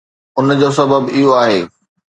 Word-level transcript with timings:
ان 0.37 0.47
جو 0.59 0.69
سبب 0.79 1.03
اهو 1.13 1.31
آهي 1.43 1.61